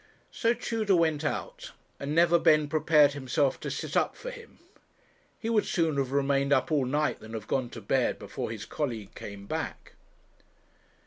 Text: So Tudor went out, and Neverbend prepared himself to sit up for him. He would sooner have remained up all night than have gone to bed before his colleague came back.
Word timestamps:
So 0.31 0.55
Tudor 0.55 0.95
went 0.95 1.23
out, 1.23 1.73
and 1.99 2.15
Neverbend 2.15 2.71
prepared 2.71 3.11
himself 3.13 3.59
to 3.59 3.69
sit 3.69 3.95
up 3.95 4.15
for 4.15 4.31
him. 4.31 4.57
He 5.37 5.47
would 5.47 5.67
sooner 5.67 6.01
have 6.01 6.11
remained 6.11 6.51
up 6.51 6.71
all 6.71 6.85
night 6.85 7.19
than 7.19 7.33
have 7.33 7.45
gone 7.45 7.69
to 7.69 7.81
bed 7.81 8.17
before 8.17 8.49
his 8.49 8.65
colleague 8.65 9.13
came 9.13 9.45
back. 9.45 9.93